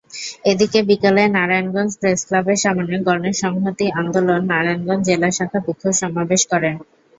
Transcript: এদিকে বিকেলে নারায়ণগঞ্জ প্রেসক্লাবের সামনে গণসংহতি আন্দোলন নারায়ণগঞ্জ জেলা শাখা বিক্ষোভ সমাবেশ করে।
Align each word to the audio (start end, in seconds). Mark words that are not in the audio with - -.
এদিকে 0.45 0.79
বিকেলে 0.89 1.23
নারায়ণগঞ্জ 1.35 1.91
প্রেসক্লাবের 2.01 2.59
সামনে 2.63 2.95
গণসংহতি 3.07 3.85
আন্দোলন 4.01 4.41
নারায়ণগঞ্জ 4.51 5.03
জেলা 5.07 5.29
শাখা 5.37 5.59
বিক্ষোভ 5.65 5.93
সমাবেশ 6.01 6.41
করে। 6.51 6.69